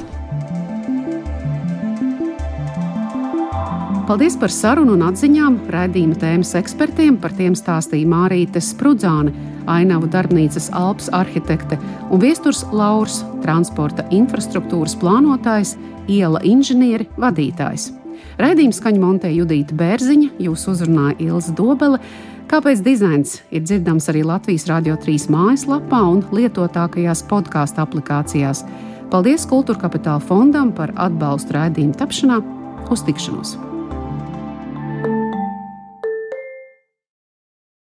Paldies 4.11 4.33
par 4.35 4.51
sarunu 4.51 4.97
un 4.97 5.05
atziņām. 5.07 5.53
Radījuma 5.71 6.17
tēmas 6.19 6.49
ekspertiem 6.59 7.15
par 7.23 7.31
tiem 7.37 7.53
stāstīja 7.55 8.09
Mārīte 8.11 8.59
Sprudzāne, 8.59 9.31
ainavu 9.71 10.09
darbnīcas 10.11 10.67
Alps 10.75 11.07
arhitekte 11.15 11.77
un 12.11 12.19
viesturs 12.19 12.65
Laurs, 12.75 13.21
transporta 13.39 14.03
infrastruktūras 14.11 14.97
plānotājs, 14.99 15.77
iela 16.11 16.43
inženieri, 16.43 17.07
vadītājs. 17.15 17.87
Raidījuma 18.35 18.75
skaņu 18.81 19.05
montē 19.05 19.31
Judīta 19.31 19.79
Bērziņa, 19.79 20.33
jūs 20.43 20.67
uzrunāja 20.75 21.15
Ilza 21.29 21.55
Dobele. 21.55 22.03
Kāpēc 22.51 22.83
dizains 22.83 23.39
ir 23.47 23.63
dzirdams 23.63 24.11
arī 24.11 24.27
Latvijas 24.27 24.67
Rādio 24.67 24.99
3 24.99 25.31
mājaslapā 25.31 26.03
un 26.11 26.25
lietotākajās 26.35 27.23
podkāstu 27.31 27.87
aplikācijās? 27.87 28.67
Paldies 29.07 29.47
Kultūra 29.47 29.87
Kapitāla 29.87 30.19
fondam 30.19 30.75
par 30.75 30.91
atbalstu 30.99 31.61
raidījumu 31.61 31.99
tapšanā. 32.03 32.45
Uz 32.91 33.07
tikšanos! 33.07 33.70